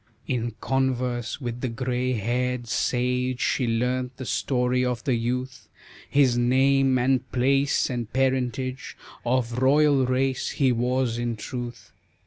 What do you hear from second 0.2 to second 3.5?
In converse with the gray haired sage